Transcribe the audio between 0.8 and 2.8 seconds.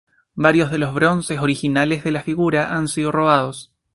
bronces originales de la figura